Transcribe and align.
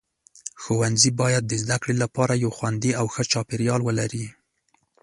ښوونځي 0.61 1.11
باید 1.21 1.43
د 1.47 1.53
زده 1.63 1.77
کړې 1.81 1.95
لپاره 2.03 2.33
یو 2.43 2.51
خوندي 2.57 2.91
او 2.99 3.05
ښه 3.13 3.23
چاپیریال 3.31 3.81
ولري. 3.83 4.25